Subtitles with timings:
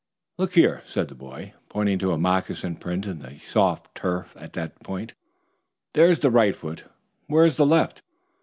[0.39, 4.53] "Look here," said the boy, pointing to a moccasin print in the soft turf at
[4.53, 5.13] that point.
[5.93, 6.85] "There's the right foot.
[7.27, 8.01] Where's the left?